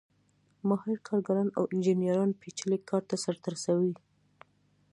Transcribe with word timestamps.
ماهر 0.67 0.97
کارګران 1.07 1.47
او 1.57 1.63
انجینران 1.73 2.29
پېچلی 2.41 2.77
کار 2.89 3.01
ترسره 3.09 3.39
کوي 3.45 3.95